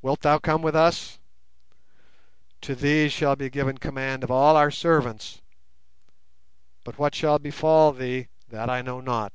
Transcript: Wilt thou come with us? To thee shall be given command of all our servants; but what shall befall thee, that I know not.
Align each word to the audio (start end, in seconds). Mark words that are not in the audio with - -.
Wilt 0.00 0.20
thou 0.22 0.38
come 0.38 0.62
with 0.62 0.74
us? 0.74 1.18
To 2.62 2.74
thee 2.74 3.10
shall 3.10 3.36
be 3.36 3.50
given 3.50 3.76
command 3.76 4.24
of 4.24 4.30
all 4.30 4.56
our 4.56 4.70
servants; 4.70 5.42
but 6.84 6.96
what 6.98 7.14
shall 7.14 7.38
befall 7.38 7.92
thee, 7.92 8.28
that 8.48 8.70
I 8.70 8.80
know 8.80 9.02
not. 9.02 9.30